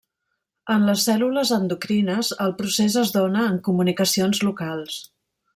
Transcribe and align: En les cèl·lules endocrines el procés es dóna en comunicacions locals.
En 0.75 0.85
les 0.89 1.03
cèl·lules 1.09 1.51
endocrines 1.57 2.33
el 2.47 2.57
procés 2.63 2.97
es 3.05 3.15
dóna 3.19 3.47
en 3.53 3.63
comunicacions 3.71 4.45
locals. 4.51 4.99